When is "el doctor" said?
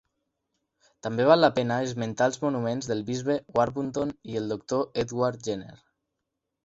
4.41-4.85